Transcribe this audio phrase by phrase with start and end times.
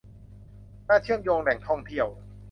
[0.87, 2.07] การเชื่อมโยงแหล่งท่องเที่ยว